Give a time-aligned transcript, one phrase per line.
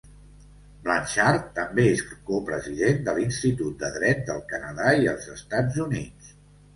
[0.85, 1.99] Blanchard també és
[2.29, 6.33] copresident de l'Institut de Dret del Canadà i els Estats Units.